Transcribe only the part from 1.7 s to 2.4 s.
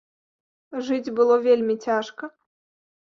цяжка.